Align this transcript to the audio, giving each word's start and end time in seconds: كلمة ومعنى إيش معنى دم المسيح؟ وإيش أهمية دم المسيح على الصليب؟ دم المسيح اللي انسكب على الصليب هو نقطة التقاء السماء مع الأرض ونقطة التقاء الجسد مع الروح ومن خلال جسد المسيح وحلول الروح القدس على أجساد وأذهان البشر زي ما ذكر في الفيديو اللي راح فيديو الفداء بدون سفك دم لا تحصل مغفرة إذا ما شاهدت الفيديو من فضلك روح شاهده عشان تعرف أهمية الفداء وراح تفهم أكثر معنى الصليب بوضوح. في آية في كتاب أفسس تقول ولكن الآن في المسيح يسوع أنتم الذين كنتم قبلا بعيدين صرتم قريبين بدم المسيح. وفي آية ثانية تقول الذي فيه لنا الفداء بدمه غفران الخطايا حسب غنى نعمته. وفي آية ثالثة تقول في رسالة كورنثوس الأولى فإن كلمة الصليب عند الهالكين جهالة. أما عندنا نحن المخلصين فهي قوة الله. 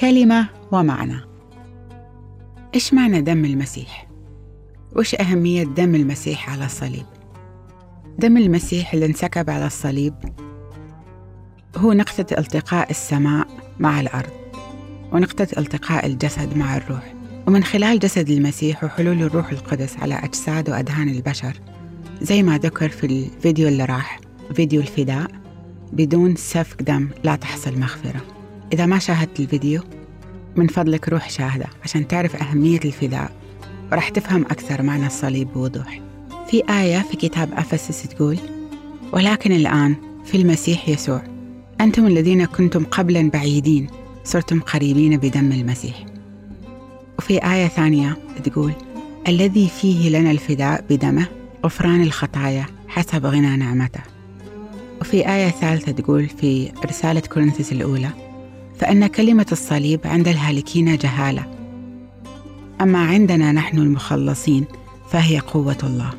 كلمة 0.00 0.48
ومعنى 0.72 1.20
إيش 2.74 2.94
معنى 2.94 3.20
دم 3.20 3.44
المسيح؟ 3.44 4.08
وإيش 4.92 5.14
أهمية 5.14 5.64
دم 5.64 5.94
المسيح 5.94 6.50
على 6.50 6.64
الصليب؟ 6.64 7.06
دم 8.18 8.36
المسيح 8.36 8.94
اللي 8.94 9.06
انسكب 9.06 9.50
على 9.50 9.66
الصليب 9.66 10.14
هو 11.76 11.92
نقطة 11.92 12.38
التقاء 12.38 12.90
السماء 12.90 13.46
مع 13.78 14.00
الأرض 14.00 14.30
ونقطة 15.12 15.48
التقاء 15.58 16.06
الجسد 16.06 16.56
مع 16.56 16.76
الروح 16.76 17.14
ومن 17.46 17.64
خلال 17.64 17.98
جسد 17.98 18.30
المسيح 18.30 18.84
وحلول 18.84 19.22
الروح 19.22 19.50
القدس 19.50 19.96
على 19.96 20.14
أجساد 20.14 20.70
وأذهان 20.70 21.08
البشر 21.08 21.60
زي 22.22 22.42
ما 22.42 22.58
ذكر 22.58 22.88
في 22.88 23.06
الفيديو 23.06 23.68
اللي 23.68 23.84
راح 23.84 24.20
فيديو 24.54 24.80
الفداء 24.80 25.30
بدون 25.92 26.36
سفك 26.36 26.82
دم 26.82 27.08
لا 27.24 27.36
تحصل 27.36 27.78
مغفرة 27.78 28.33
إذا 28.72 28.86
ما 28.86 28.98
شاهدت 28.98 29.40
الفيديو 29.40 29.82
من 30.56 30.66
فضلك 30.66 31.08
روح 31.08 31.30
شاهده 31.30 31.66
عشان 31.84 32.08
تعرف 32.08 32.36
أهمية 32.36 32.80
الفداء 32.84 33.32
وراح 33.92 34.08
تفهم 34.08 34.42
أكثر 34.42 34.82
معنى 34.82 35.06
الصليب 35.06 35.52
بوضوح. 35.52 36.00
في 36.50 36.62
آية 36.70 36.98
في 36.98 37.16
كتاب 37.16 37.52
أفسس 37.52 38.02
تقول 38.02 38.38
ولكن 39.12 39.52
الآن 39.52 39.94
في 40.24 40.36
المسيح 40.36 40.88
يسوع 40.88 41.22
أنتم 41.80 42.06
الذين 42.06 42.44
كنتم 42.44 42.84
قبلا 42.84 43.30
بعيدين 43.30 43.86
صرتم 44.24 44.60
قريبين 44.60 45.16
بدم 45.16 45.52
المسيح. 45.52 46.04
وفي 47.18 47.38
آية 47.52 47.68
ثانية 47.68 48.16
تقول 48.44 48.72
الذي 49.28 49.68
فيه 49.68 50.08
لنا 50.10 50.30
الفداء 50.30 50.84
بدمه 50.90 51.26
غفران 51.66 52.02
الخطايا 52.02 52.66
حسب 52.88 53.26
غنى 53.26 53.56
نعمته. 53.56 54.00
وفي 55.00 55.28
آية 55.28 55.48
ثالثة 55.48 55.92
تقول 55.92 56.26
في 56.28 56.72
رسالة 56.86 57.20
كورنثوس 57.20 57.72
الأولى 57.72 58.23
فإن 58.84 59.06
كلمة 59.06 59.46
الصليب 59.52 60.00
عند 60.04 60.28
الهالكين 60.28 60.96
جهالة. 60.96 61.44
أما 62.80 62.98
عندنا 62.98 63.52
نحن 63.52 63.78
المخلصين 63.78 64.64
فهي 65.10 65.38
قوة 65.38 65.76
الله. 65.82 66.10